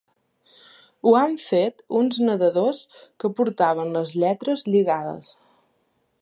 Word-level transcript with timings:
Ho 1.09 1.11
han 1.19 1.35
fet 1.43 1.83
uns 1.99 2.17
nedadors, 2.29 2.79
que 3.25 3.31
portaven 3.41 3.93
les 3.99 4.15
lletres 4.25 4.65
lligades. 4.73 5.31